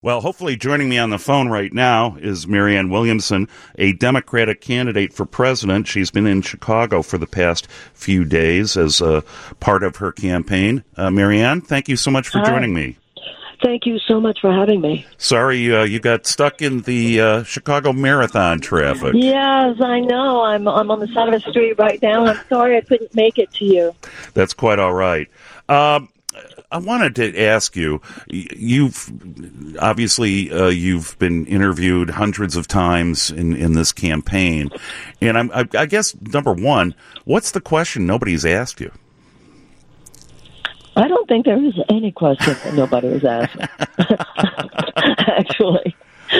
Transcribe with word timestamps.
Well, 0.00 0.20
hopefully, 0.20 0.54
joining 0.54 0.88
me 0.88 0.96
on 0.96 1.10
the 1.10 1.18
phone 1.18 1.48
right 1.48 1.72
now 1.72 2.14
is 2.20 2.46
Marianne 2.46 2.88
Williamson, 2.88 3.48
a 3.76 3.94
Democratic 3.94 4.60
candidate 4.60 5.12
for 5.12 5.26
president. 5.26 5.88
She's 5.88 6.12
been 6.12 6.24
in 6.24 6.42
Chicago 6.42 7.02
for 7.02 7.18
the 7.18 7.26
past 7.26 7.66
few 7.94 8.24
days 8.24 8.76
as 8.76 9.00
a 9.00 9.24
part 9.58 9.82
of 9.82 9.96
her 9.96 10.12
campaign. 10.12 10.84
Uh, 10.96 11.10
Marianne, 11.10 11.62
thank 11.62 11.88
you 11.88 11.96
so 11.96 12.12
much 12.12 12.28
for 12.28 12.38
Hi. 12.38 12.48
joining 12.48 12.72
me. 12.72 12.96
Thank 13.60 13.86
you 13.86 13.98
so 13.98 14.20
much 14.20 14.40
for 14.40 14.52
having 14.52 14.80
me. 14.80 15.04
Sorry 15.16 15.74
uh, 15.74 15.82
you 15.82 15.98
got 15.98 16.28
stuck 16.28 16.62
in 16.62 16.82
the 16.82 17.20
uh, 17.20 17.42
Chicago 17.42 17.92
Marathon 17.92 18.60
traffic. 18.60 19.14
Yes, 19.16 19.80
I 19.80 19.98
know. 19.98 20.44
I'm 20.44 20.68
I'm 20.68 20.92
on 20.92 21.00
the 21.00 21.08
side 21.08 21.34
of 21.34 21.42
the 21.42 21.50
street 21.50 21.76
right 21.76 22.00
now. 22.00 22.24
I'm 22.24 22.38
sorry 22.48 22.76
I 22.76 22.82
couldn't 22.82 23.16
make 23.16 23.36
it 23.36 23.50
to 23.54 23.64
you. 23.64 23.96
That's 24.32 24.54
quite 24.54 24.78
all 24.78 24.94
right. 24.94 25.26
Um, 25.68 26.08
I 26.70 26.78
wanted 26.78 27.14
to 27.16 27.40
ask 27.40 27.76
you. 27.76 28.00
You've 28.28 29.10
obviously 29.80 30.52
uh, 30.52 30.68
you've 30.68 31.18
been 31.18 31.46
interviewed 31.46 32.10
hundreds 32.10 32.56
of 32.56 32.68
times 32.68 33.30
in, 33.30 33.54
in 33.56 33.72
this 33.72 33.92
campaign, 33.92 34.70
and 35.20 35.38
I'm, 35.38 35.50
I, 35.52 35.66
I 35.74 35.86
guess 35.86 36.14
number 36.20 36.52
one, 36.52 36.94
what's 37.24 37.52
the 37.52 37.60
question 37.60 38.06
nobody's 38.06 38.44
asked 38.44 38.80
you? 38.80 38.92
I 40.96 41.06
don't 41.06 41.28
think 41.28 41.44
there 41.44 41.62
is 41.64 41.74
any 41.88 42.10
question 42.10 42.54
that 42.64 42.74
nobody 42.74 43.12
has 43.12 43.24
asked. 43.24 43.56
Actually. 44.96 45.94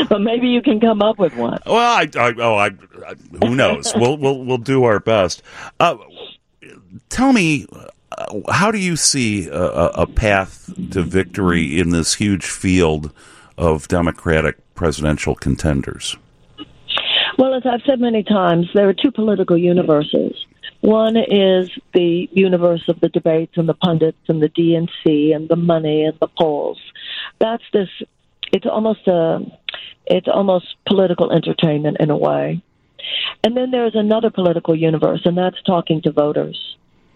But 0.08 0.20
maybe 0.20 0.48
you 0.48 0.60
can 0.60 0.80
come 0.80 1.00
up 1.00 1.18
with 1.18 1.34
one. 1.36 1.60
Well, 1.64 1.76
I, 1.76 2.08
I 2.16 2.34
oh, 2.38 2.56
I, 2.56 2.66
I 2.66 3.14
who 3.46 3.54
knows? 3.54 3.92
we'll 3.94 4.18
we'll 4.18 4.44
we'll 4.44 4.58
do 4.58 4.84
our 4.84 5.00
best. 5.00 5.42
Uh, 5.80 5.96
tell 7.08 7.32
me, 7.32 7.66
how 8.50 8.70
do 8.70 8.78
you 8.78 8.96
see 8.96 9.48
a, 9.48 9.62
a 9.62 10.06
path 10.06 10.72
to 10.92 11.02
victory 11.02 11.78
in 11.78 11.90
this 11.90 12.14
huge 12.14 12.46
field 12.46 13.12
of 13.56 13.88
Democratic 13.88 14.56
presidential 14.74 15.34
contenders? 15.34 16.16
Well, 17.38 17.54
as 17.54 17.62
I've 17.64 17.82
said 17.86 18.00
many 18.00 18.22
times, 18.24 18.66
there 18.74 18.88
are 18.88 18.94
two 18.94 19.12
political 19.12 19.56
universes. 19.56 20.34
One 20.80 21.16
is 21.16 21.70
the 21.92 22.28
universe 22.32 22.84
of 22.88 23.00
the 23.00 23.08
debates 23.08 23.52
and 23.56 23.68
the 23.68 23.74
pundits 23.74 24.18
and 24.28 24.40
the 24.40 24.48
DNC 24.48 25.34
and 25.34 25.48
the 25.48 25.56
money 25.56 26.04
and 26.04 26.16
the 26.20 26.28
polls. 26.38 26.80
That's 27.40 27.62
this. 27.72 27.88
It's 28.52 28.66
almost 28.66 29.06
a. 29.06 29.40
It's 30.06 30.28
almost 30.28 30.66
political 30.86 31.32
entertainment 31.32 31.98
in 32.00 32.10
a 32.10 32.16
way. 32.16 32.62
And 33.44 33.56
then 33.56 33.70
there's 33.70 33.94
another 33.94 34.30
political 34.30 34.74
universe, 34.74 35.20
and 35.24 35.36
that's 35.36 35.60
talking 35.62 36.00
to 36.02 36.12
voters. 36.12 36.58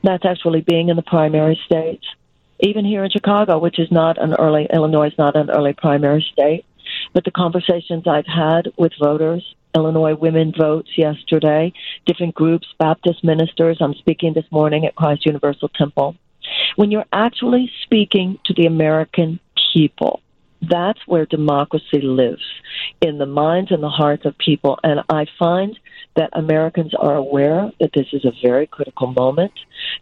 That's 0.02 0.24
actually 0.24 0.62
being 0.62 0.88
in 0.88 0.96
the 0.96 1.02
primary 1.02 1.60
states. 1.64 2.04
Even 2.60 2.84
here 2.84 3.04
in 3.04 3.10
Chicago, 3.10 3.58
which 3.58 3.78
is 3.78 3.90
not 3.90 4.22
an 4.22 4.34
early 4.34 4.66
Illinois 4.72 5.08
is 5.08 5.18
not 5.18 5.36
an 5.36 5.50
early 5.50 5.72
primary 5.72 6.24
state, 6.32 6.64
but 7.12 7.24
the 7.24 7.30
conversations 7.30 8.06
I've 8.06 8.26
had 8.26 8.72
with 8.76 8.92
voters, 9.00 9.44
Illinois 9.74 10.14
Women 10.14 10.52
Votes 10.56 10.90
yesterday, 10.96 11.72
different 12.06 12.34
groups, 12.34 12.68
Baptist 12.78 13.24
ministers. 13.24 13.78
I'm 13.80 13.94
speaking 13.94 14.32
this 14.32 14.50
morning 14.50 14.86
at 14.86 14.94
Christ 14.94 15.26
Universal 15.26 15.70
Temple. 15.70 16.16
When 16.76 16.90
you're 16.90 17.06
actually 17.12 17.70
speaking 17.82 18.38
to 18.44 18.54
the 18.54 18.66
American 18.66 19.40
people, 19.72 20.21
that's 20.62 21.00
where 21.06 21.26
democracy 21.26 22.00
lives 22.00 22.42
in 23.00 23.18
the 23.18 23.26
minds 23.26 23.72
and 23.72 23.82
the 23.82 23.88
hearts 23.88 24.24
of 24.24 24.38
people. 24.38 24.78
And 24.84 25.00
I 25.08 25.26
find 25.38 25.78
that 26.14 26.30
Americans 26.32 26.94
are 26.94 27.16
aware 27.16 27.72
that 27.80 27.92
this 27.94 28.06
is 28.12 28.24
a 28.24 28.32
very 28.42 28.66
critical 28.66 29.08
moment, 29.08 29.52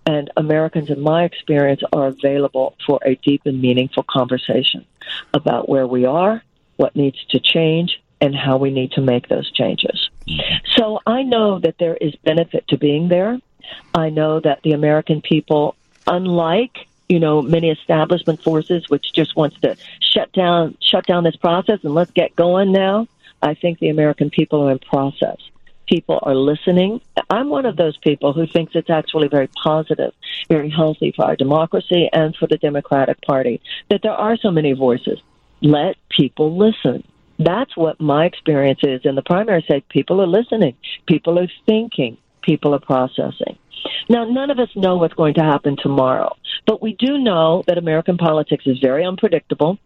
and 0.06 0.30
Americans, 0.36 0.90
in 0.90 1.00
my 1.00 1.24
experience, 1.24 1.82
are 1.92 2.08
available 2.08 2.76
for 2.86 2.98
a 3.04 3.14
deep 3.16 3.42
and 3.44 3.60
meaningful 3.60 4.02
conversation 4.02 4.84
about 5.32 5.68
where 5.68 5.86
we 5.86 6.04
are, 6.04 6.42
what 6.76 6.96
needs 6.96 7.24
to 7.30 7.40
change, 7.40 8.00
and 8.20 8.34
how 8.36 8.58
we 8.58 8.70
need 8.70 8.92
to 8.92 9.00
make 9.00 9.28
those 9.28 9.50
changes. 9.52 10.10
So 10.76 11.00
I 11.06 11.22
know 11.22 11.58
that 11.60 11.76
there 11.78 11.96
is 11.96 12.14
benefit 12.16 12.68
to 12.68 12.76
being 12.76 13.08
there. 13.08 13.38
I 13.94 14.10
know 14.10 14.40
that 14.40 14.60
the 14.62 14.72
American 14.72 15.22
people, 15.22 15.76
unlike 16.06 16.86
you 17.10 17.18
know 17.18 17.42
many 17.42 17.70
establishment 17.70 18.42
forces, 18.42 18.88
which 18.88 19.12
just 19.12 19.36
wants 19.36 19.58
to 19.60 19.76
shut 20.00 20.32
down 20.32 20.76
shut 20.80 21.06
down 21.06 21.24
this 21.24 21.36
process 21.36 21.80
and 21.82 21.92
let's 21.92 22.12
get 22.12 22.36
going 22.36 22.72
now. 22.72 23.08
I 23.42 23.54
think 23.54 23.78
the 23.78 23.88
American 23.88 24.30
people 24.30 24.62
are 24.62 24.70
in 24.70 24.78
process. 24.78 25.38
People 25.88 26.20
are 26.22 26.36
listening. 26.36 27.00
I'm 27.28 27.48
one 27.48 27.66
of 27.66 27.76
those 27.76 27.96
people 27.96 28.32
who 28.32 28.46
thinks 28.46 28.76
it's 28.76 28.90
actually 28.90 29.26
very 29.26 29.48
positive, 29.48 30.12
very 30.48 30.70
healthy 30.70 31.12
for 31.16 31.24
our 31.24 31.34
democracy 31.34 32.08
and 32.12 32.36
for 32.36 32.46
the 32.46 32.58
Democratic 32.58 33.20
Party 33.22 33.60
that 33.88 34.02
there 34.02 34.12
are 34.12 34.36
so 34.36 34.52
many 34.52 34.72
voices. 34.72 35.18
Let 35.62 35.96
people 36.08 36.56
listen. 36.56 37.02
That's 37.40 37.76
what 37.76 38.00
my 38.00 38.26
experience 38.26 38.80
is 38.84 39.00
in 39.04 39.16
the 39.16 39.22
primary 39.22 39.62
state. 39.62 39.88
People 39.88 40.20
are 40.20 40.28
listening. 40.28 40.76
People 41.06 41.40
are 41.40 41.48
thinking. 41.66 42.18
People 42.42 42.74
are 42.74 42.80
processing. 42.80 43.58
Now, 44.08 44.24
none 44.24 44.50
of 44.50 44.58
us 44.58 44.68
know 44.74 44.96
what's 44.96 45.14
going 45.14 45.34
to 45.34 45.42
happen 45.42 45.76
tomorrow, 45.80 46.36
but 46.66 46.82
we 46.82 46.94
do 46.98 47.18
know 47.18 47.62
that 47.66 47.78
American 47.78 48.18
politics 48.18 48.64
is 48.66 48.78
very 48.78 49.04
unpredictable. 49.04 49.78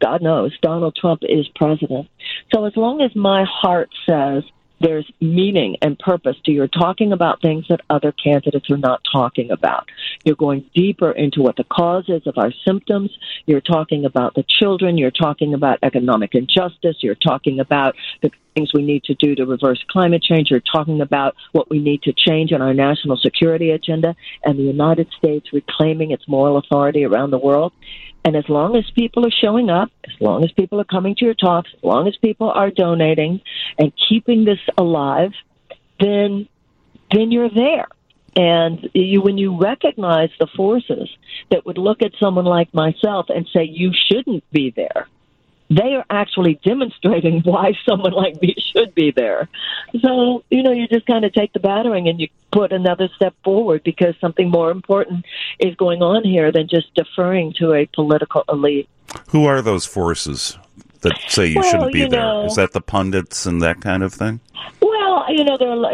God 0.00 0.20
knows 0.20 0.56
Donald 0.60 0.96
Trump 0.96 1.22
is 1.22 1.46
president. 1.54 2.08
So 2.52 2.64
as 2.64 2.76
long 2.76 3.00
as 3.00 3.14
my 3.14 3.44
heart 3.44 3.90
says 4.08 4.42
there's 4.80 5.10
meaning 5.20 5.76
and 5.82 5.98
purpose 5.98 6.36
to 6.44 6.52
your 6.52 6.66
talking 6.66 7.12
about 7.12 7.42
things 7.42 7.66
that 7.68 7.80
other 7.90 8.12
candidates 8.12 8.70
are 8.70 8.78
not 8.78 9.00
talking 9.12 9.50
about. 9.50 9.86
You're 10.24 10.36
going 10.36 10.68
deeper 10.74 11.10
into 11.12 11.40
what 11.40 11.56
the 11.56 11.64
cause 11.64 12.04
is 12.08 12.26
of 12.26 12.36
our 12.36 12.52
symptoms. 12.66 13.10
You're 13.46 13.60
talking 13.60 14.04
about 14.04 14.34
the 14.34 14.44
children. 14.46 14.98
You're 14.98 15.10
talking 15.10 15.54
about 15.54 15.78
economic 15.82 16.34
injustice. 16.34 16.96
You're 17.00 17.14
talking 17.14 17.60
about 17.60 17.94
the 18.22 18.30
things 18.54 18.72
we 18.74 18.82
need 18.82 19.04
to 19.04 19.14
do 19.14 19.34
to 19.34 19.46
reverse 19.46 19.82
climate 19.88 20.22
change. 20.22 20.50
You're 20.50 20.60
talking 20.60 21.00
about 21.00 21.36
what 21.52 21.70
we 21.70 21.78
need 21.78 22.02
to 22.02 22.12
change 22.12 22.52
in 22.52 22.60
our 22.60 22.74
national 22.74 23.16
security 23.16 23.70
agenda 23.70 24.14
and 24.44 24.58
the 24.58 24.62
United 24.62 25.08
States 25.16 25.52
reclaiming 25.52 26.10
its 26.10 26.28
moral 26.28 26.58
authority 26.58 27.04
around 27.04 27.30
the 27.30 27.38
world. 27.38 27.72
And 28.24 28.36
as 28.36 28.48
long 28.48 28.76
as 28.76 28.84
people 28.94 29.24
are 29.24 29.30
showing 29.30 29.70
up, 29.70 29.90
as 30.04 30.20
long 30.20 30.44
as 30.44 30.52
people 30.52 30.80
are 30.80 30.84
coming 30.84 31.14
to 31.16 31.24
your 31.24 31.34
talks, 31.34 31.70
as 31.74 31.82
long 31.82 32.06
as 32.06 32.16
people 32.16 32.50
are 32.50 32.70
donating 32.70 33.40
and 33.78 33.92
keeping 34.08 34.44
this 34.44 34.58
alive, 34.76 35.32
then 35.98 36.48
then 37.12 37.32
you're 37.32 37.50
there. 37.50 37.88
And 38.36 38.88
you, 38.94 39.20
when 39.22 39.38
you 39.38 39.58
recognize 39.58 40.30
the 40.38 40.46
forces 40.46 41.08
that 41.50 41.66
would 41.66 41.78
look 41.78 42.02
at 42.02 42.12
someone 42.20 42.44
like 42.44 42.72
myself 42.72 43.26
and 43.28 43.46
say 43.52 43.64
you 43.64 43.92
shouldn't 43.92 44.44
be 44.52 44.70
there, 44.70 45.08
they 45.68 45.94
are 45.94 46.04
actually 46.10 46.58
demonstrating 46.64 47.40
why 47.44 47.72
someone 47.88 48.12
like 48.12 48.40
me 48.40 48.54
should 48.72 48.94
be 48.94 49.10
there. 49.10 49.48
So, 50.00 50.44
you 50.50 50.62
know, 50.62 50.72
you 50.72 50.86
just 50.88 51.06
kind 51.06 51.24
of 51.24 51.32
take 51.32 51.52
the 51.52 51.60
battering 51.60 52.08
and 52.08 52.20
you 52.20 52.28
put 52.52 52.72
another 52.72 53.08
step 53.16 53.34
forward 53.44 53.82
because 53.84 54.14
something 54.20 54.48
more 54.50 54.70
important 54.70 55.24
is 55.58 55.74
going 55.76 56.02
on 56.02 56.24
here 56.24 56.50
than 56.52 56.68
just 56.68 56.94
deferring 56.94 57.52
to 57.54 57.72
a 57.72 57.86
political 57.86 58.44
elite. 58.48 58.88
Who 59.30 59.44
are 59.46 59.60
those 59.62 59.86
forces 59.86 60.56
that 61.00 61.18
say 61.28 61.46
you 61.46 61.60
Well, 61.60 61.70
shouldn't 61.70 61.92
be 61.92 62.00
you 62.00 62.08
there? 62.08 62.20
know- 62.20 62.44
Is 62.46 62.54
that 62.56 62.72
the 62.72 62.80
pundits 62.80 63.46
and 63.46 63.60
that 63.62 63.80
kind 63.80 64.02
of 64.02 64.12
thing? 64.12 64.40
You 65.30 65.44
know, 65.44 65.56
are, 65.60 65.92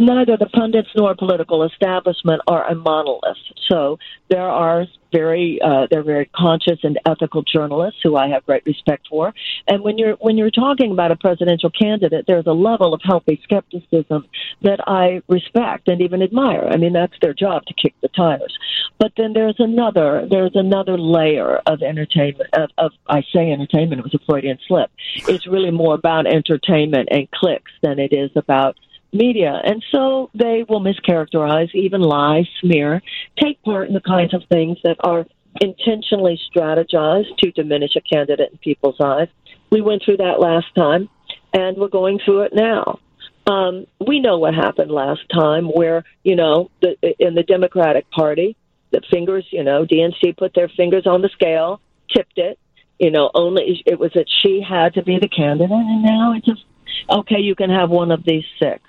neither 0.00 0.36
the 0.36 0.48
pundits 0.52 0.88
nor 0.96 1.14
political 1.14 1.64
establishment 1.64 2.40
are 2.46 2.66
a 2.70 2.74
monolith. 2.74 3.36
So 3.68 3.98
there 4.28 4.48
are 4.48 4.86
very 5.12 5.58
uh, 5.62 5.86
they're 5.90 6.02
very 6.02 6.30
conscious 6.34 6.78
and 6.82 6.98
ethical 7.06 7.42
journalists 7.42 8.00
who 8.02 8.16
I 8.16 8.28
have 8.28 8.46
great 8.46 8.64
respect 8.64 9.08
for. 9.08 9.34
And 9.66 9.82
when 9.82 9.98
you're 9.98 10.14
when 10.14 10.38
you're 10.38 10.50
talking 10.50 10.92
about 10.92 11.10
a 11.10 11.16
presidential 11.16 11.70
candidate, 11.70 12.24
there's 12.26 12.46
a 12.46 12.52
level 12.52 12.94
of 12.94 13.00
healthy 13.04 13.40
skepticism 13.42 14.26
that 14.62 14.80
I 14.86 15.22
respect 15.28 15.88
and 15.88 16.00
even 16.00 16.22
admire. 16.22 16.68
I 16.70 16.76
mean, 16.76 16.92
that's 16.92 17.14
their 17.20 17.34
job 17.34 17.64
to 17.66 17.74
kick 17.74 17.94
the 18.02 18.08
tires. 18.08 18.56
But 19.00 19.12
then 19.16 19.32
there's 19.32 19.58
another 19.58 20.28
there's 20.30 20.54
another 20.54 20.98
layer 20.98 21.56
of 21.64 21.82
entertainment 21.82 22.50
of, 22.52 22.68
of 22.76 22.92
I 23.08 23.22
say 23.34 23.50
entertainment. 23.50 23.98
It 23.98 24.04
was 24.04 24.14
a 24.14 24.24
Freudian 24.26 24.58
slip. 24.68 24.90
It's 25.26 25.46
really 25.46 25.70
more 25.70 25.94
about 25.94 26.26
entertainment 26.26 27.08
and 27.10 27.28
clicks 27.30 27.72
than 27.82 27.98
it 27.98 28.12
is 28.12 28.30
about 28.36 28.76
media. 29.14 29.58
And 29.64 29.82
so 29.90 30.30
they 30.34 30.66
will 30.68 30.82
mischaracterize, 30.82 31.74
even 31.74 32.02
lie, 32.02 32.46
smear, 32.60 33.02
take 33.42 33.62
part 33.62 33.88
in 33.88 33.94
the 33.94 34.02
kinds 34.02 34.34
of 34.34 34.42
things 34.50 34.76
that 34.84 34.98
are 35.00 35.26
intentionally 35.62 36.38
strategized 36.54 37.36
to 37.38 37.50
diminish 37.52 37.96
a 37.96 38.02
candidate 38.02 38.52
in 38.52 38.58
people's 38.58 39.00
eyes. 39.00 39.28
We 39.70 39.80
went 39.80 40.02
through 40.04 40.18
that 40.18 40.40
last 40.40 40.66
time, 40.76 41.08
and 41.54 41.78
we're 41.78 41.88
going 41.88 42.20
through 42.22 42.42
it 42.42 42.52
now. 42.54 43.00
Um, 43.46 43.86
we 44.06 44.20
know 44.20 44.38
what 44.38 44.54
happened 44.54 44.90
last 44.90 45.22
time, 45.32 45.68
where 45.68 46.04
you 46.22 46.36
know, 46.36 46.70
the, 46.82 46.96
in 47.18 47.34
the 47.34 47.42
Democratic 47.42 48.08
Party, 48.10 48.56
the 48.90 49.00
fingers, 49.10 49.46
you 49.50 49.64
know, 49.64 49.84
DNC 49.84 50.36
put 50.36 50.54
their 50.54 50.68
fingers 50.68 51.06
on 51.06 51.22
the 51.22 51.28
scale, 51.30 51.80
tipped 52.14 52.38
it. 52.38 52.58
You 52.98 53.10
know, 53.10 53.30
only 53.34 53.82
it 53.86 53.98
was 53.98 54.12
that 54.14 54.26
she 54.28 54.60
had 54.60 54.94
to 54.94 55.02
be 55.02 55.18
the 55.18 55.28
candidate, 55.28 55.70
and 55.70 56.02
now 56.02 56.34
it's 56.34 56.44
just 56.44 56.64
okay. 57.08 57.38
You 57.38 57.54
can 57.54 57.70
have 57.70 57.88
one 57.88 58.10
of 58.10 58.24
these 58.24 58.44
six. 58.58 58.82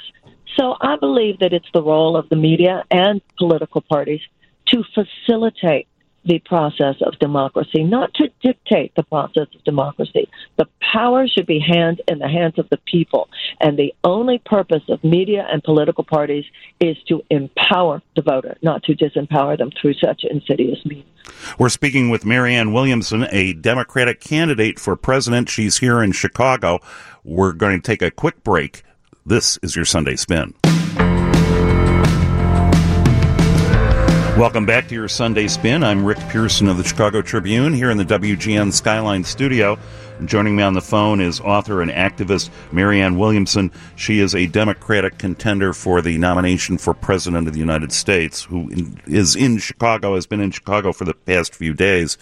So 0.59 0.75
I 0.81 0.97
believe 0.97 1.39
that 1.39 1.53
it's 1.53 1.69
the 1.73 1.81
role 1.81 2.17
of 2.17 2.27
the 2.27 2.35
media 2.35 2.83
and 2.91 3.21
political 3.37 3.79
parties 3.79 4.19
to 4.67 4.83
facilitate 4.93 5.87
the 6.25 6.39
process 6.39 6.95
of 7.01 7.17
democracy, 7.19 7.83
not 7.83 8.13
to 8.15 8.29
dictate 8.43 8.93
the 8.95 9.03
process 9.03 9.47
of 9.55 9.63
democracy. 9.63 10.29
The 10.57 10.67
power 10.93 11.27
should 11.27 11.47
be 11.47 11.59
hand 11.59 12.01
in 12.07 12.19
the 12.19 12.27
hands 12.27 12.59
of 12.59 12.69
the 12.69 12.77
people. 12.85 13.29
And 13.59 13.77
the 13.77 13.93
only 14.03 14.39
purpose 14.45 14.83
of 14.89 15.03
media 15.03 15.47
and 15.51 15.63
political 15.63 16.03
parties 16.03 16.45
is 16.79 16.97
to 17.07 17.23
empower 17.29 18.01
the 18.15 18.21
voter, 18.21 18.57
not 18.61 18.83
to 18.83 18.95
disempower 18.95 19.57
them 19.57 19.71
through 19.79 19.95
such 19.95 20.23
insidious 20.29 20.85
means. 20.85 21.05
We're 21.57 21.69
speaking 21.69 22.09
with 22.09 22.25
Marianne 22.25 22.73
Williamson, 22.73 23.27
a 23.31 23.53
Democratic 23.53 24.19
candidate 24.19 24.79
for 24.79 24.95
president. 24.95 25.49
She's 25.49 25.77
here 25.77 26.03
in 26.03 26.11
Chicago. 26.11 26.79
We're 27.23 27.53
going 27.53 27.81
to 27.81 27.85
take 27.85 28.01
a 28.01 28.11
quick 28.11 28.43
break. 28.43 28.83
This 29.25 29.57
is 29.61 29.75
your 29.75 29.85
Sunday 29.85 30.15
Spin. 30.15 30.53
Welcome 34.37 34.65
back 34.65 34.87
to 34.87 34.95
your 34.95 35.09
Sunday 35.09 35.47
Spin. 35.47 35.83
I'm 35.83 36.05
Rick 36.05 36.17
Pearson 36.29 36.67
of 36.67 36.77
the 36.77 36.83
Chicago 36.85 37.21
Tribune 37.21 37.73
here 37.73 37.91
in 37.91 37.97
the 37.97 38.05
WGN 38.05 38.71
Skyline 38.71 39.25
studio. 39.25 39.77
Joining 40.23 40.55
me 40.55 40.63
on 40.63 40.73
the 40.73 40.81
phone 40.81 41.19
is 41.19 41.41
author 41.41 41.81
and 41.81 41.91
activist 41.91 42.49
Marianne 42.71 43.17
Williamson. 43.17 43.71
She 43.97 44.19
is 44.19 44.33
a 44.33 44.47
Democratic 44.47 45.17
contender 45.17 45.73
for 45.73 46.01
the 46.01 46.17
nomination 46.17 46.77
for 46.77 46.93
President 46.93 47.47
of 47.47 47.53
the 47.53 47.59
United 47.59 47.91
States, 47.91 48.41
who 48.43 48.69
is 49.05 49.35
in 49.35 49.57
Chicago, 49.57 50.15
has 50.15 50.25
been 50.25 50.39
in 50.39 50.51
Chicago 50.51 50.93
for 50.93 51.03
the 51.03 51.13
past 51.13 51.53
few 51.53 51.73
days. 51.73 52.17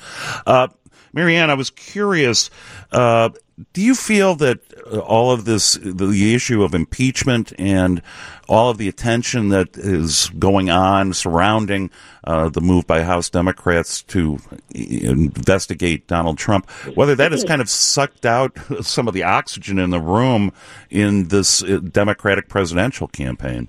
Uh, 0.48 0.68
Marianne, 1.14 1.50
I 1.50 1.54
was 1.54 1.70
curious. 1.70 2.50
Uh, 2.92 3.30
do 3.74 3.82
you 3.82 3.96
feel 3.96 4.36
that 4.36 4.60
uh, 4.92 5.00
all 5.00 5.32
of 5.32 5.46
this, 5.46 5.74
the 5.74 6.34
issue 6.34 6.64
of 6.64 6.74
impeachment 6.74 7.52
and 7.60 8.02
all 8.48 8.70
of 8.70 8.78
the 8.78 8.88
attention 8.88 9.50
that 9.50 9.78
is 9.78 10.30
going 10.40 10.70
on 10.70 11.14
surrounding 11.14 11.90
uh, 12.24 12.50
the 12.50 12.62
move 12.62 12.88
by 12.88 13.04
House 13.04 13.30
Democrats 13.30 14.02
to 14.04 14.40
investigate 14.74 16.08
Donald 16.08 16.38
Trump, 16.38 16.70
whether 16.96 17.16
that 17.16 17.32
has 17.32 17.44
kind 17.44 17.62
of 17.62 17.70
sucked 17.70 18.26
out 18.26 18.58
some 18.82 19.08
of 19.08 19.14
the 19.14 19.24
oxygen 19.24 19.78
in 19.78 19.90
the 19.90 20.00
room 20.00 20.52
in 20.90 21.28
this 21.28 21.62
uh, 21.64 21.80
Democratic 21.80 22.48
presidential 22.48 23.08
campaign? 23.08 23.68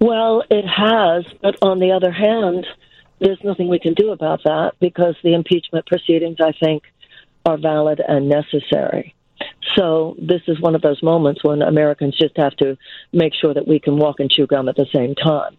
Well, 0.00 0.42
it 0.50 0.66
has, 0.66 1.24
but 1.42 1.56
on 1.60 1.78
the 1.78 1.92
other 1.92 2.10
hand, 2.10 2.66
there's 3.18 3.38
nothing 3.44 3.68
we 3.68 3.78
can 3.78 3.92
do 3.92 4.12
about 4.12 4.42
that 4.44 4.72
because 4.80 5.14
the 5.22 5.34
impeachment 5.34 5.84
proceedings, 5.86 6.38
I 6.40 6.52
think, 6.52 6.84
are 7.44 7.58
valid 7.58 8.00
and 8.06 8.28
necessary. 8.28 9.14
So 9.76 10.16
this 10.18 10.42
is 10.48 10.60
one 10.60 10.74
of 10.74 10.82
those 10.82 11.02
moments 11.02 11.44
when 11.44 11.62
Americans 11.62 12.16
just 12.18 12.36
have 12.36 12.56
to 12.56 12.76
make 13.12 13.32
sure 13.34 13.54
that 13.54 13.68
we 13.68 13.78
can 13.78 13.96
walk 13.96 14.20
and 14.20 14.30
chew 14.30 14.46
gum 14.46 14.68
at 14.68 14.76
the 14.76 14.86
same 14.92 15.14
time. 15.14 15.56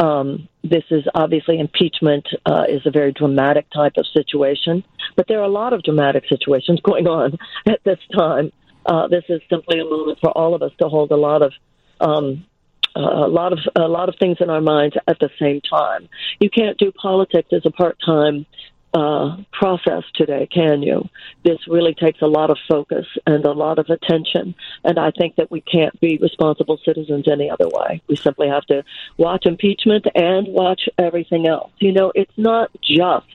Um, 0.00 0.48
this 0.62 0.84
is 0.90 1.04
obviously 1.14 1.58
impeachment 1.58 2.28
uh, 2.46 2.64
is 2.68 2.82
a 2.86 2.90
very 2.90 3.12
dramatic 3.12 3.66
type 3.70 3.94
of 3.96 4.06
situation, 4.06 4.84
but 5.16 5.26
there 5.26 5.40
are 5.40 5.44
a 5.44 5.48
lot 5.48 5.72
of 5.72 5.82
dramatic 5.82 6.24
situations 6.28 6.80
going 6.84 7.06
on 7.06 7.36
at 7.66 7.82
this 7.84 7.98
time. 8.16 8.52
Uh, 8.86 9.08
this 9.08 9.24
is 9.28 9.40
simply 9.50 9.80
a 9.80 9.84
moment 9.84 10.18
for 10.20 10.30
all 10.30 10.54
of 10.54 10.62
us 10.62 10.72
to 10.80 10.88
hold 10.88 11.10
a 11.10 11.16
lot 11.16 11.42
of 11.42 11.52
um, 12.00 12.46
a 12.94 13.28
lot 13.28 13.52
of 13.52 13.58
a 13.76 13.88
lot 13.88 14.08
of 14.08 14.14
things 14.18 14.38
in 14.40 14.50
our 14.50 14.60
minds 14.60 14.96
at 15.06 15.18
the 15.18 15.30
same 15.38 15.60
time. 15.60 16.08
You 16.40 16.48
can't 16.48 16.78
do 16.78 16.92
politics 16.92 17.48
as 17.52 17.62
a 17.64 17.70
part 17.70 17.98
time 18.04 18.46
uh, 18.94 19.36
process 19.52 20.02
today, 20.14 20.48
can 20.52 20.82
you? 20.82 21.08
This 21.44 21.58
really 21.68 21.94
takes 21.94 22.22
a 22.22 22.26
lot 22.26 22.50
of 22.50 22.58
focus 22.68 23.06
and 23.26 23.44
a 23.44 23.52
lot 23.52 23.78
of 23.78 23.86
attention, 23.90 24.54
and 24.84 24.98
I 24.98 25.10
think 25.10 25.36
that 25.36 25.50
we 25.50 25.60
can't 25.60 25.98
be 26.00 26.18
responsible 26.20 26.78
citizens 26.84 27.26
any 27.30 27.50
other 27.50 27.68
way. 27.68 28.02
We 28.08 28.16
simply 28.16 28.48
have 28.48 28.64
to 28.66 28.84
watch 29.16 29.46
impeachment 29.46 30.06
and 30.14 30.48
watch 30.48 30.88
everything 30.98 31.46
else. 31.46 31.70
You 31.78 31.92
know, 31.92 32.12
it's 32.14 32.32
not 32.36 32.70
just 32.82 33.26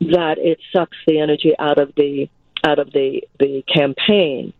that 0.00 0.36
it 0.38 0.58
sucks 0.72 0.96
the 1.06 1.20
energy 1.20 1.54
out 1.58 1.78
of 1.78 1.92
the 1.96 2.28
out 2.64 2.78
of 2.78 2.92
the, 2.92 3.22
the 3.38 3.62
campaign. 3.72 4.52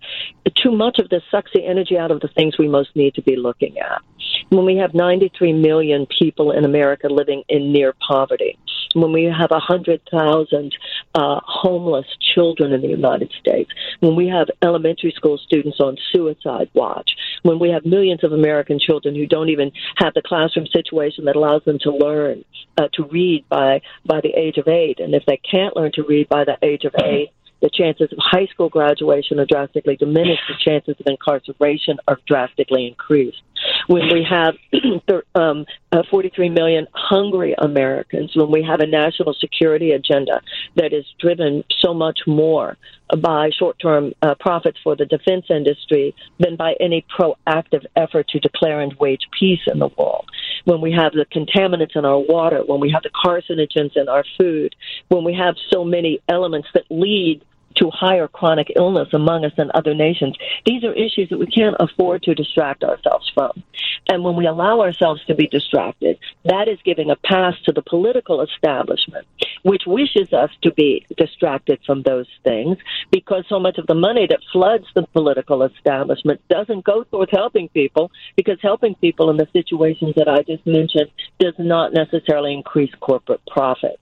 Too 0.63 0.73
much 0.73 0.99
of 0.99 1.09
this 1.09 1.23
sucks 1.31 1.51
the 1.55 1.65
energy 1.65 1.97
out 1.97 2.11
of 2.11 2.21
the 2.21 2.29
things 2.29 2.59
we 2.59 2.69
most 2.69 2.95
need 2.95 3.15
to 3.15 3.23
be 3.23 3.37
looking 3.37 3.79
at. 3.79 4.03
When 4.51 4.67
we 4.67 4.77
have 4.77 4.95
93 4.95 5.55
million 5.55 6.07
people 6.07 6.53
in 6.53 6.65
America 6.65 7.09
living 7.09 7.45
in 7.49 7.73
near 7.73 7.95
poverty, 8.07 8.59
when 8.95 9.13
we 9.13 9.25
have 9.25 9.51
100,000 9.51 10.77
uh, 11.15 11.41
homeless 11.45 12.07
children 12.35 12.73
in 12.73 12.81
the 12.81 12.89
United 12.89 13.33
States, 13.39 13.71
when 14.01 14.17
we 14.17 14.29
have 14.29 14.49
elementary 14.63 15.13
school 15.17 15.39
students 15.39 15.79
on 15.81 15.97
suicide 16.13 16.71
watch, 16.75 17.11
when 17.43 17.59
we 17.59 17.71
have 17.71 17.85
millions 17.85 18.25
of 18.25 18.33
American 18.33 18.79
children 18.79 19.15
who 19.15 19.27
don't 19.27 19.49
even 19.49 19.71
have 19.97 20.15
the 20.15 20.23
classroom 20.23 20.67
situation 20.67 21.25
that 21.25 21.37
allows 21.37 21.65
them 21.65 21.79
to 21.81 21.91
learn 21.91 22.45
uh, 22.79 22.89
to 22.95 23.05
read 23.05 23.45
by 23.49 23.81
by 24.05 24.21
the 24.21 24.33
age 24.37 24.59
of 24.59 24.69
eight, 24.69 25.01
and 25.01 25.15
if 25.15 25.25
they 25.27 25.37
can't 25.39 25.77
learn 25.77 25.93
to 25.93 26.03
read 26.03 26.29
by 26.29 26.45
the 26.45 26.57
age 26.63 26.85
of 26.85 26.95
eight, 27.05 27.31
the 27.65 27.71
chances 27.71 28.13
of 28.13 28.19
high 28.21 28.47
school 28.47 28.69
graduation 28.69 29.41
are 29.41 29.47
drastically 29.47 29.97
diminished, 29.97 30.43
the 30.49 30.55
chances 30.63 30.97
of 31.01 31.07
incarceration 31.07 31.97
are 32.07 32.19
drastically 32.27 32.87
increased. 32.87 33.43
When 33.87 34.09
we 34.13 34.27
have 34.29 34.55
um, 35.35 35.67
uh, 35.93 36.03
43 36.11 36.49
million 36.49 36.87
hungry 36.93 37.55
Americans, 37.59 38.33
when 38.35 38.51
we 38.51 38.63
have 38.63 38.81
a 38.81 38.87
national 38.87 39.35
security 39.35 39.93
agenda 39.93 40.41
that 40.77 40.93
is 40.93 41.05
driven 41.21 41.65
so 41.81 41.93
much 41.95 42.21
more 42.27 42.77
by 43.21 43.51
short 43.57 43.79
term 43.79 44.13
uh, 44.23 44.35
profits 44.41 44.79
for 44.83 44.97
the 44.97 45.05
defense 45.05 45.47
industry 45.51 46.15
than 46.39 46.57
by 46.57 46.75
any 46.81 47.05
proactive 47.17 47.85
effort 47.97 48.29
to 48.29 48.41
declare 48.41 48.81
and 48.81 48.95
wage 48.95 49.29
peace 49.39 49.61
in 49.67 49.79
the 49.79 49.89
world. 49.99 50.29
When 50.65 50.81
we 50.81 50.93
have 50.93 51.13
the 51.13 51.27
contaminants 51.27 51.95
in 51.95 52.05
our 52.05 52.19
water, 52.19 52.63
when 52.67 52.81
we 52.81 52.91
have 52.93 53.03
the 53.03 53.11
carcinogens 53.11 53.97
in 53.97 54.09
our 54.09 54.25
food, 54.39 54.75
when 55.09 55.25
we 55.25 55.35
have 55.35 55.57
so 55.73 55.85
many 55.85 56.21
elements 56.29 56.69
that 56.75 56.85
lead 56.91 57.43
to 57.77 57.91
higher 57.91 58.29
chronic 58.29 58.73
illness 58.77 59.09
among 59.13 59.45
us 59.45 59.53
than 59.57 59.71
other 59.75 59.95
nations. 59.95 60.37
These 60.67 60.85
are 60.85 60.93
issues 60.93 61.29
that 61.31 61.39
we 61.39 61.47
can't 61.47 61.77
afford 61.81 62.23
to 62.25 62.35
distract 62.35 62.85
ourselves 62.85 63.31
from. 63.35 63.63
And 64.09 64.23
when 64.23 64.37
we 64.37 64.47
allow 64.47 64.81
ourselves 64.81 65.25
to 65.27 65.35
be 65.35 65.47
distracted, 65.47 66.19
that 66.45 66.69
is 66.69 66.79
giving 66.85 67.11
a 67.11 67.17
pass 67.17 67.55
to 67.65 67.73
the 67.73 67.83
political 67.83 68.43
establishment, 68.43 69.27
which 69.63 69.83
wishes 69.87 70.33
us 70.33 70.51
to 70.63 70.73
be 70.73 71.07
distracted 71.17 71.81
from 71.87 72.03
those 72.03 72.29
things 72.43 72.77
because 73.11 73.45
so 73.49 73.59
much 73.59 73.79
of 73.79 73.87
the 73.87 73.95
money 73.95 74.27
that 74.27 74.41
floods 74.53 74.87
the 74.95 75.07
political 75.13 75.63
establishment 75.63 76.41
doesn't 76.49 76.85
go 76.85 77.05
towards 77.05 77.31
helping 77.31 77.69
people 77.71 78.11
because 78.37 78.59
helping 78.61 78.95
people 78.97 79.31
in 79.31 79.37
the 79.37 79.49
situations 79.53 80.15
that 80.17 80.29
I 80.29 80.43
just 80.43 80.67
mentioned 80.67 81.11
does 81.39 81.55
not 81.59 81.93
necessarily 81.93 82.53
increase 82.53 82.93
corporate 83.01 83.41
profits. 83.47 83.99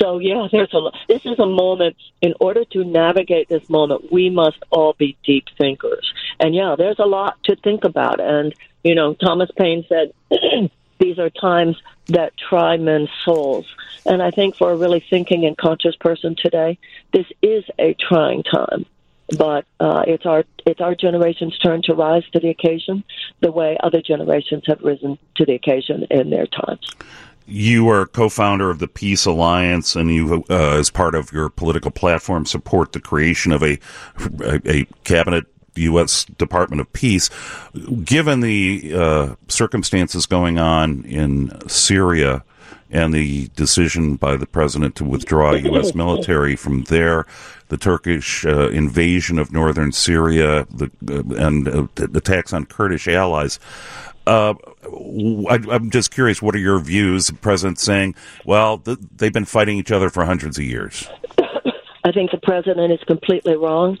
So 0.00 0.18
yeah, 0.18 0.48
there's 0.50 0.72
a 0.74 0.90
this 1.08 1.24
is 1.26 1.38
a 1.38 1.46
moment 1.46 1.96
in 2.20 2.34
order 2.40 2.64
to 2.66 2.84
navigate 2.84 3.48
this 3.48 3.68
moment, 3.68 4.12
we 4.12 4.30
must 4.30 4.58
all 4.70 4.94
be 4.94 5.16
deep 5.24 5.46
thinkers. 5.58 6.12
And 6.38 6.54
yeah, 6.54 6.74
there's 6.76 6.98
a 6.98 7.06
lot 7.06 7.42
to 7.44 7.56
think 7.56 7.84
about. 7.84 8.20
And 8.20 8.54
you 8.84 8.94
know, 8.94 9.14
Thomas 9.14 9.50
Paine 9.56 9.84
said. 9.88 10.12
these 11.00 11.18
are 11.18 11.30
times 11.30 11.76
that 12.06 12.36
try 12.36 12.76
men's 12.76 13.08
souls. 13.24 13.66
And 14.06 14.22
I 14.22 14.30
think 14.30 14.54
for 14.54 14.70
a 14.70 14.76
really 14.76 15.02
thinking 15.10 15.44
and 15.44 15.56
conscious 15.56 15.96
person 15.96 16.36
today, 16.36 16.78
this 17.12 17.26
is 17.42 17.64
a 17.78 17.94
trying 17.94 18.44
time. 18.44 18.86
But 19.36 19.64
uh, 19.78 20.04
it's 20.06 20.26
our 20.26 20.44
it's 20.66 20.80
our 20.80 20.96
generation's 20.96 21.56
turn 21.58 21.82
to 21.82 21.94
rise 21.94 22.24
to 22.32 22.40
the 22.40 22.48
occasion, 22.48 23.04
the 23.40 23.52
way 23.52 23.76
other 23.80 24.02
generations 24.02 24.64
have 24.66 24.80
risen 24.82 25.18
to 25.36 25.44
the 25.44 25.54
occasion 25.54 26.04
in 26.10 26.30
their 26.30 26.46
times 26.46 26.94
you 27.50 27.88
are 27.88 28.06
co-founder 28.06 28.70
of 28.70 28.78
the 28.78 28.88
Peace 28.88 29.26
Alliance, 29.26 29.96
and 29.96 30.10
you, 30.10 30.44
uh, 30.48 30.78
as 30.78 30.90
part 30.90 31.14
of 31.14 31.32
your 31.32 31.48
political 31.48 31.90
platform, 31.90 32.46
support 32.46 32.92
the 32.92 33.00
creation 33.00 33.52
of 33.52 33.62
a 33.62 33.78
a, 34.40 34.60
a 34.66 34.84
cabinet 35.04 35.46
U.S. 35.76 36.24
Department 36.24 36.80
of 36.80 36.92
Peace. 36.92 37.30
Given 38.04 38.40
the 38.40 38.92
uh, 38.94 39.34
circumstances 39.48 40.26
going 40.26 40.58
on 40.58 41.04
in 41.04 41.68
Syria 41.68 42.44
and 42.90 43.14
the 43.14 43.48
decision 43.54 44.16
by 44.16 44.36
the 44.36 44.46
president 44.46 44.96
to 44.96 45.04
withdraw 45.04 45.52
U.S. 45.52 45.94
military 45.94 46.56
from 46.56 46.84
there, 46.84 47.24
the 47.68 47.76
Turkish 47.76 48.44
uh, 48.44 48.68
invasion 48.70 49.38
of 49.38 49.52
northern 49.52 49.92
Syria, 49.92 50.66
the, 50.70 50.90
uh, 51.08 51.44
and 51.44 51.68
uh, 51.68 51.86
attacks 52.14 52.52
on 52.52 52.66
Kurdish 52.66 53.06
allies. 53.06 53.60
Uh, 54.26 54.54
I, 55.48 55.54
am 55.70 55.90
just 55.90 56.10
curious, 56.10 56.42
what 56.42 56.54
are 56.54 56.58
your 56.58 56.78
views? 56.78 57.28
The 57.28 57.34
president 57.34 57.78
saying, 57.78 58.14
well, 58.44 58.78
th- 58.78 58.98
they've 59.16 59.32
been 59.32 59.44
fighting 59.44 59.78
each 59.78 59.90
other 59.90 60.10
for 60.10 60.24
hundreds 60.24 60.58
of 60.58 60.64
years. 60.64 61.08
I 62.04 62.12
think 62.12 62.30
the 62.30 62.40
president 62.42 62.92
is 62.92 63.00
completely 63.06 63.56
wrong. 63.56 63.98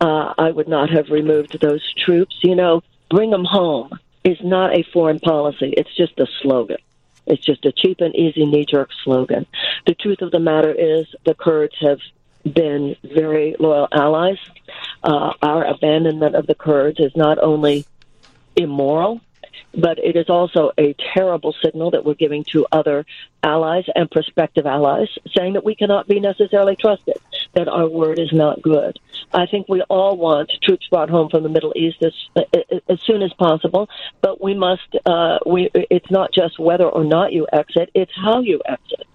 Uh, 0.00 0.34
I 0.38 0.50
would 0.50 0.68
not 0.68 0.90
have 0.90 1.08
removed 1.08 1.58
those 1.60 1.82
troops. 2.04 2.36
You 2.42 2.54
know, 2.54 2.82
bring 3.10 3.30
them 3.30 3.44
home 3.44 3.98
is 4.24 4.38
not 4.42 4.76
a 4.76 4.84
foreign 4.92 5.18
policy, 5.18 5.74
it's 5.76 5.94
just 5.96 6.18
a 6.18 6.26
slogan. 6.40 6.78
It's 7.26 7.44
just 7.44 7.64
a 7.64 7.72
cheap 7.72 8.00
and 8.00 8.14
easy 8.14 8.46
knee 8.46 8.64
jerk 8.64 8.90
slogan. 9.04 9.46
The 9.86 9.94
truth 9.94 10.22
of 10.22 10.30
the 10.30 10.40
matter 10.40 10.72
is 10.72 11.06
the 11.24 11.34
Kurds 11.34 11.76
have 11.80 12.00
been 12.44 12.96
very 13.04 13.54
loyal 13.58 13.88
allies. 13.92 14.38
Uh, 15.02 15.32
our 15.40 15.64
abandonment 15.64 16.34
of 16.34 16.46
the 16.46 16.54
Kurds 16.54 16.98
is 16.98 17.12
not 17.14 17.38
only 17.38 17.84
immoral, 18.56 19.20
but 19.74 19.98
it 19.98 20.16
is 20.16 20.28
also 20.28 20.70
a 20.78 20.94
terrible 21.14 21.54
signal 21.64 21.90
that 21.90 22.04
we're 22.04 22.14
giving 22.14 22.44
to 22.52 22.66
other 22.72 23.04
allies 23.42 23.84
and 23.94 24.10
prospective 24.10 24.66
allies, 24.66 25.08
saying 25.36 25.54
that 25.54 25.64
we 25.64 25.74
cannot 25.74 26.06
be 26.06 26.20
necessarily 26.20 26.76
trusted, 26.76 27.16
that 27.54 27.68
our 27.68 27.88
word 27.88 28.18
is 28.18 28.32
not 28.32 28.62
good. 28.62 28.98
I 29.32 29.46
think 29.46 29.68
we 29.68 29.82
all 29.82 30.16
want 30.16 30.50
troops 30.62 30.86
brought 30.88 31.10
home 31.10 31.28
from 31.30 31.42
the 31.42 31.48
Middle 31.48 31.72
East 31.74 32.02
as, 32.02 32.14
as 32.88 33.00
soon 33.02 33.22
as 33.22 33.32
possible, 33.34 33.88
but 34.20 34.42
we 34.42 34.54
must. 34.54 34.96
Uh, 35.06 35.38
we 35.46 35.70
it's 35.74 36.10
not 36.10 36.32
just 36.32 36.58
whether 36.58 36.86
or 36.86 37.04
not 37.04 37.32
you 37.32 37.46
exit; 37.52 37.90
it's 37.94 38.12
how 38.14 38.40
you 38.40 38.60
exit. 38.66 39.06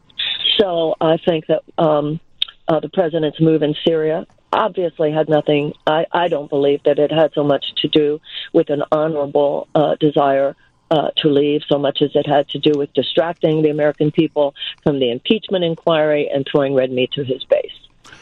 So 0.58 0.96
I 1.00 1.17
think 1.17 1.46
that 1.48 1.63
um, 1.77 2.20
uh, 2.67 2.79
the 2.79 2.89
president's 2.89 3.39
move 3.39 3.62
in 3.62 3.75
Syria 3.86 4.25
obviously 4.51 5.12
had 5.12 5.30
nothing. 5.30 5.74
I, 5.86 6.06
I 6.12 6.27
don't 6.27 6.50
believe 6.50 6.84
that 6.84 7.00
it 7.00 7.12
had 7.12 7.34
so 7.34 7.44
much 7.44 7.66
to 7.82 7.88
do 7.88 8.20
with 8.54 8.70
an 8.70 8.84
honorable 8.92 9.68
uh, 9.75 9.96
desire 9.96 10.56
uh, 10.89 11.10
to 11.18 11.27
leave, 11.30 11.62
so 11.68 11.77
much 11.77 12.01
as 12.01 12.12
it 12.16 12.25
had 12.25 12.48
to 12.50 12.60
do 12.60 12.77
with 12.77 12.94
distracting 12.94 13.62
the 13.62 13.70
American 13.70 14.12
people 14.12 14.56
from 14.84 15.00
the 15.00 15.12
impeachment 15.12 15.63
inquiry 15.63 16.30
and 16.34 16.48
throwing 16.50 16.74
red 16.74 16.92
meat 16.92 17.12
to 17.12 17.24
his 17.24 17.44
base. 17.44 17.72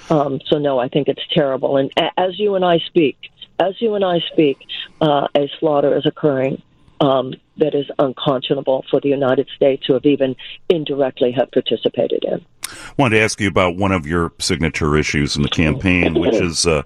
Um, 0.09 0.39
so 0.47 0.57
no, 0.57 0.79
I 0.79 0.87
think 0.87 1.07
it's 1.07 1.21
terrible. 1.31 1.77
And 1.77 1.91
as 2.17 2.39
you 2.39 2.55
and 2.55 2.65
I 2.65 2.79
speak, 2.79 3.17
as 3.59 3.79
you 3.79 3.95
and 3.95 4.03
I 4.03 4.19
speak, 4.31 4.57
uh, 4.99 5.27
a 5.35 5.49
slaughter 5.59 5.95
is 5.95 6.05
occurring 6.05 6.61
um, 7.01 7.33
that 7.57 7.75
is 7.75 7.85
unconscionable 7.99 8.85
for 8.89 8.99
the 8.99 9.09
United 9.09 9.47
States 9.55 9.85
to 9.85 9.93
have 9.93 10.05
even 10.05 10.35
indirectly 10.69 11.31
have 11.31 11.51
participated 11.51 12.23
in. 12.23 12.45
I 12.67 12.93
wanted 12.97 13.17
to 13.17 13.23
ask 13.23 13.39
you 13.39 13.47
about 13.47 13.75
one 13.75 13.91
of 13.91 14.07
your 14.07 14.33
signature 14.39 14.97
issues 14.97 15.35
in 15.35 15.43
the 15.43 15.49
campaign, 15.49 16.15
which 16.15 16.35
is 16.35 16.65
uh, 16.65 16.81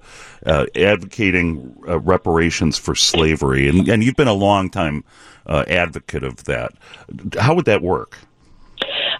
uh, 0.46 0.66
advocating 0.76 1.76
uh, 1.88 2.00
reparations 2.00 2.78
for 2.78 2.96
slavery, 2.96 3.70
and, 3.70 3.88
and, 3.88 4.04
you've 4.04 4.16
been 4.16 4.28
a 4.28 4.34
long 4.34 4.70
time 4.70 5.04
uh, 5.46 5.64
advocate 5.68 6.24
of 6.24 6.44
that. 6.46 6.74
How 7.40 7.56
would 7.56 7.66
that 7.66 7.82
work? 7.82 8.18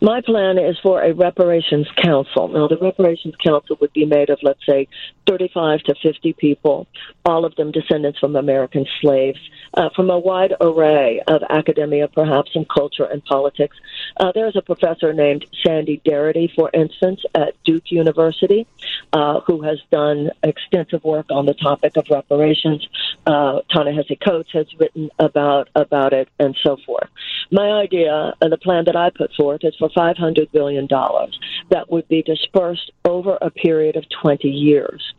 My 0.02 0.22
plan 0.22 0.58
is 0.58 0.78
for 0.82 1.02
a 1.02 1.14
reparations 1.14 1.88
council. 1.98 2.48
Now, 2.48 2.68
the 2.70 2.78
reparations 2.78 3.36
council 3.44 3.78
would 3.82 3.92
be 3.92 4.06
made 4.06 4.30
of, 4.30 4.40
let's 4.42 4.66
say, 4.66 4.88
35 5.28 5.82
to 5.84 5.96
50 6.02 6.34
people, 6.34 6.88
all 7.26 7.44
of 7.44 7.56
them 7.56 7.72
descendants 7.72 8.18
from 8.18 8.38
American 8.38 8.86
slaves, 9.02 9.40
uh, 9.74 9.90
from 9.96 10.10
a 10.10 10.20
wide 10.20 10.54
array 10.62 11.22
of 11.28 11.42
academia, 11.50 12.08
perhaps, 12.08 12.52
and 12.56 12.68
culture 12.70 13.06
and 13.06 13.24
politics. 13.26 13.78
Uh, 14.18 14.32
there's 14.34 14.56
a 14.56 14.62
professor 14.62 15.14
named 15.14 15.46
Sandy 15.66 16.02
Darity, 16.06 16.54
for 16.54 16.70
instance, 16.74 17.22
at 17.36 17.56
Duke 17.64 17.92
University, 17.92 18.68
uh, 19.14 19.42
who 19.42 19.62
has 19.62 19.80
done 19.92 20.32
extensive 20.44 21.04
work 21.04 21.28
on 21.30 21.46
the 21.46 21.54
topic 21.54 21.98
of 21.98 22.06
reparations. 22.10 22.88
Uh, 23.26 23.62
Ta-Nehisi 23.72 24.20
Coates 24.20 24.52
has 24.54 24.68
written 24.80 25.10
about 25.20 25.70
about 25.76 26.14
it, 26.14 26.30
and 26.40 26.58
so 26.64 26.78
forth. 26.86 27.10
My 27.52 27.70
idea 27.72 28.34
and 28.42 28.52
the 28.52 28.58
plan 28.58 28.86
that 28.86 28.96
I 28.96 29.10
put 29.10 29.34
forth 29.34 29.64
is 29.64 29.76
for 29.76 29.90
$500 29.90 30.52
billion 30.52 30.88
that 30.88 31.90
would 31.90 32.08
be 32.08 32.22
dispersed 32.22 32.92
over 33.06 33.38
a 33.42 33.50
period 33.50 33.96
of 33.96 34.06
20 34.22 34.48
years. 34.48 35.14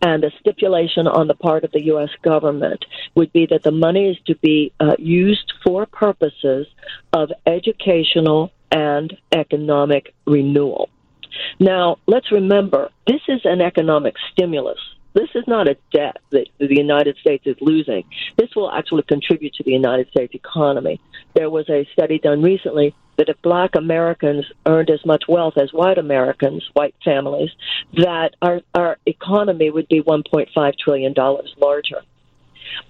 And 0.00 0.22
the 0.22 0.32
stipulation 0.40 1.06
on 1.06 1.28
the 1.28 1.34
part 1.34 1.64
of 1.64 1.72
the 1.72 1.84
U.S. 1.86 2.10
government 2.22 2.84
would 3.14 3.32
be 3.32 3.46
that 3.46 3.62
the 3.62 3.70
money 3.70 3.93
is 3.96 4.16
to 4.26 4.36
be 4.36 4.72
uh, 4.80 4.96
used 4.98 5.52
for 5.64 5.86
purposes 5.86 6.66
of 7.12 7.30
educational 7.46 8.52
and 8.70 9.16
economic 9.32 10.14
renewal. 10.26 10.88
Now, 11.60 11.98
let's 12.06 12.30
remember, 12.32 12.90
this 13.06 13.20
is 13.28 13.40
an 13.44 13.60
economic 13.60 14.14
stimulus. 14.32 14.78
This 15.14 15.28
is 15.36 15.44
not 15.46 15.68
a 15.68 15.76
debt 15.92 16.16
that 16.30 16.48
the 16.58 16.76
United 16.76 17.16
States 17.18 17.46
is 17.46 17.56
losing. 17.60 18.04
This 18.36 18.50
will 18.56 18.70
actually 18.70 19.04
contribute 19.04 19.54
to 19.54 19.62
the 19.62 19.70
United 19.70 20.08
States 20.08 20.34
economy. 20.34 21.00
There 21.34 21.50
was 21.50 21.68
a 21.70 21.88
study 21.92 22.18
done 22.18 22.42
recently 22.42 22.94
that 23.16 23.28
if 23.28 23.40
black 23.42 23.76
Americans 23.76 24.44
earned 24.66 24.90
as 24.90 25.04
much 25.06 25.24
wealth 25.28 25.56
as 25.56 25.72
white 25.72 25.98
Americans, 25.98 26.68
white 26.72 26.96
families, 27.04 27.50
that 27.94 28.30
our, 28.42 28.60
our 28.74 28.98
economy 29.06 29.70
would 29.70 29.86
be 29.86 30.02
$1.5 30.02 30.78
trillion 30.78 31.14
larger. 31.58 32.02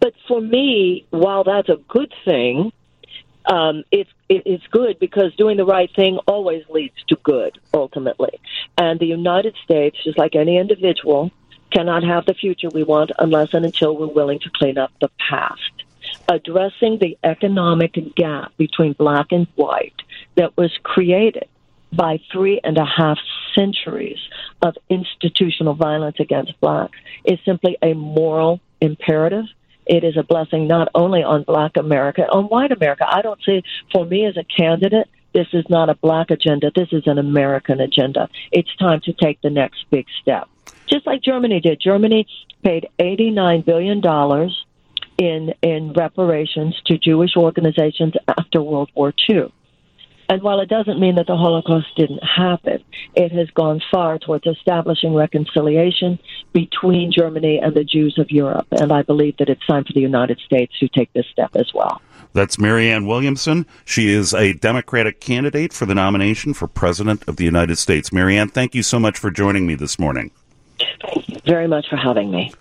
But 0.01 0.15
for 0.29 0.41
me, 0.41 1.07
while 1.11 1.45
that's 1.45 1.69
a 1.69 1.79
good 1.89 2.13
thing, 2.25 2.73
um, 3.47 3.85
it's 3.91 4.11
it, 4.29 4.43
it's 4.47 4.67
good 4.69 4.99
because 4.99 5.35
doing 5.37 5.57
the 5.57 5.67
right 5.67 5.91
thing 5.95 6.19
always 6.27 6.65
leads 6.69 7.03
to 7.09 7.17
good 7.23 7.59
ultimately. 7.73 8.41
And 8.79 8.99
the 8.99 9.07
United 9.07 9.55
States, 9.65 9.97
just 10.03 10.19
like 10.19 10.35
any 10.35 10.57
individual, 10.57 11.31
cannot 11.71 12.05
have 12.05 12.25
the 12.25 12.35
future 12.35 12.69
we 12.73 12.85
want 12.85 13.11
unless 13.19 13.53
and 13.53 13.65
until 13.65 13.97
we're 13.97 14.07
willing 14.07 14.39
to 14.41 14.51
clean 14.51 14.79
up 14.79 14.93
the 15.01 15.11
past. 15.19 15.61
Addressing 16.29 16.99
the 16.99 17.19
economic 17.23 17.99
gap 18.15 18.57
between 18.57 18.93
black 18.95 19.27
and 19.31 19.47
white 19.57 20.01
that 20.37 20.57
was 20.57 20.71
created 20.83 21.49
by 21.93 22.21
three 22.33 22.61
and 22.65 22.79
a 22.79 22.85
half 22.85 23.19
centuries 23.55 24.19
of 24.63 24.77
institutional 24.89 25.75
violence 25.75 26.17
against 26.19 26.59
blacks 26.61 26.99
is 27.25 27.39
simply 27.45 27.77
a 27.83 27.95
moral 27.95 28.61
imperative. 28.81 29.45
It 29.87 30.05
is 30.05 30.17
a 30.17 30.23
blessing 30.23 30.67
not 30.67 30.89
only 30.95 31.23
on 31.23 31.43
black 31.43 31.77
America, 31.77 32.23
on 32.23 32.45
white 32.45 32.73
America. 32.73 33.05
I 33.09 33.23
don't 33.23 33.41
see, 33.45 33.63
for 33.93 34.05
me 34.05 34.27
as 34.27 34.37
a 34.37 34.45
candidate, 34.45 35.09
this 35.33 35.49
is 35.53 35.65
not 35.69 35.89
a 35.89 35.95
black 35.95 36.31
agenda. 36.31 36.71
This 36.75 36.89
is 36.93 37.07
an 37.07 37.19
American 37.19 37.81
agenda. 37.81 38.29
It's 38.53 38.75
time 38.77 39.01
to 39.05 39.13
take 39.13 39.41
the 39.43 39.51
next 39.51 39.85
big 39.91 40.07
step 40.23 40.49
just 40.87 41.07
like 41.07 41.23
Germany 41.23 41.61
did. 41.61 41.81
Germany 41.81 42.27
paid 42.63 42.89
$89 42.99 43.65
billion 43.65 44.03
in, 45.19 45.55
in 45.63 45.93
reparations 45.93 46.81
to 46.87 46.99
Jewish 46.99 47.37
organizations 47.37 48.15
after 48.27 48.63
World 48.63 48.91
War 48.95 49.13
II. 49.29 49.53
And 50.29 50.43
while 50.43 50.61
it 50.61 50.69
doesn't 50.69 50.99
mean 50.99 51.17
that 51.17 51.27
the 51.27 51.37
Holocaust 51.37 51.89
didn't 51.97 52.23
happen, 52.23 52.83
it 53.15 53.33
has 53.33 53.51
gone 53.51 53.81
far 53.91 54.19
towards 54.19 54.47
establishing 54.47 55.15
reconciliation 55.15 56.19
between 56.53 57.13
Germany 57.13 57.59
and 57.63 57.75
the 57.75 57.85
Jews 57.85 58.19
of 58.19 58.31
Europe. 58.31 58.67
And 58.71 58.93
I 58.93 59.03
believe 59.03 59.37
that 59.39 59.49
it's 59.49 59.67
time 59.67 59.85
for 59.85 59.93
the 59.93 60.01
United 60.01 60.41
States 60.41 60.79
to 60.79 60.89
take 60.89 61.13
this 61.13 61.27
step 61.31 61.55
as 61.55 61.73
well. 61.75 62.01
That's 62.33 62.59
Marianne 62.59 63.07
Williamson. 63.07 63.67
She 63.85 64.09
is 64.09 64.35
a 64.35 64.55
Democratic 64.55 65.21
candidate 65.21 65.73
for 65.73 65.87
the 65.87 65.95
nomination 65.95 66.55
for 66.55 66.67
President 66.67 67.23
of 67.29 67.37
the 67.37 67.45
United 67.45 67.77
States. 67.77 68.13
Marianne, 68.13 68.49
thank 68.49 68.75
you 68.75 68.83
so 68.83 68.99
much 68.99 69.19
for 69.19 69.31
joining 69.31 69.67
me 69.67 69.75
this 69.75 69.99
morning 69.99 70.31
Thank 70.79 71.29
you 71.29 71.41
very 71.45 71.69
much 71.69 71.89
for 71.89 71.97
having 71.97 72.31
me. 72.31 72.53